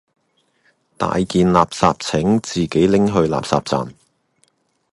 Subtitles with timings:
[0.97, 3.93] 大件垃圾請自己拎去垃圾站